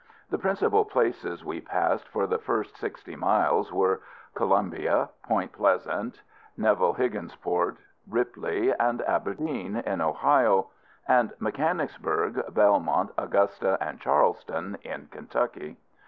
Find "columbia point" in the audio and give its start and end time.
4.33-5.51